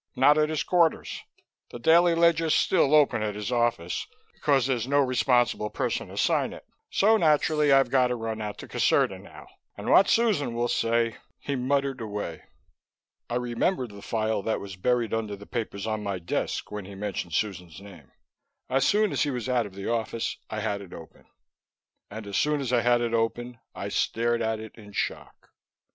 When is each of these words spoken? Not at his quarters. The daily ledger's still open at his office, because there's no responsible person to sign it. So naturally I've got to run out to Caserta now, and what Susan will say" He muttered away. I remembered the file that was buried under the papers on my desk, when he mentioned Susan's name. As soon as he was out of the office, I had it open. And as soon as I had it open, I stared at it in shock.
Not 0.15 0.39
at 0.39 0.49
his 0.49 0.63
quarters. 0.63 1.21
The 1.69 1.77
daily 1.77 2.15
ledger's 2.15 2.55
still 2.55 2.95
open 2.95 3.21
at 3.21 3.35
his 3.35 3.51
office, 3.51 4.07
because 4.33 4.65
there's 4.65 4.87
no 4.87 4.97
responsible 4.99 5.69
person 5.69 6.07
to 6.07 6.17
sign 6.17 6.53
it. 6.53 6.65
So 6.89 7.17
naturally 7.17 7.71
I've 7.71 7.91
got 7.91 8.07
to 8.07 8.15
run 8.15 8.41
out 8.41 8.57
to 8.57 8.67
Caserta 8.67 9.19
now, 9.19 9.45
and 9.77 9.91
what 9.91 10.09
Susan 10.09 10.55
will 10.55 10.67
say" 10.69 11.17
He 11.47 11.55
muttered 11.55 12.01
away. 12.01 12.41
I 13.29 13.35
remembered 13.35 13.91
the 13.91 14.01
file 14.01 14.41
that 14.41 14.59
was 14.59 14.75
buried 14.75 15.13
under 15.13 15.35
the 15.35 15.45
papers 15.45 15.85
on 15.85 16.01
my 16.01 16.17
desk, 16.17 16.71
when 16.71 16.85
he 16.85 16.95
mentioned 16.95 17.33
Susan's 17.35 17.79
name. 17.79 18.11
As 18.71 18.87
soon 18.87 19.11
as 19.11 19.21
he 19.21 19.29
was 19.29 19.47
out 19.47 19.67
of 19.67 19.75
the 19.75 19.87
office, 19.87 20.35
I 20.49 20.61
had 20.61 20.81
it 20.81 20.93
open. 20.93 21.27
And 22.09 22.25
as 22.25 22.37
soon 22.37 22.59
as 22.59 22.73
I 22.73 22.81
had 22.81 23.01
it 23.01 23.13
open, 23.13 23.59
I 23.75 23.89
stared 23.89 24.41
at 24.41 24.59
it 24.59 24.71
in 24.73 24.93
shock. 24.93 25.49